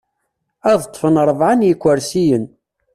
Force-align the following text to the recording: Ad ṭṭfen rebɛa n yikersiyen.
Ad 0.69 0.79
ṭṭfen 0.87 1.15
rebɛa 1.27 1.53
n 1.55 1.67
yikersiyen. 1.67 2.45